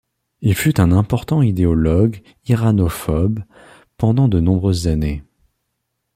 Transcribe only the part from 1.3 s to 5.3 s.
idéologue iranophobe pendant de nombreuses années.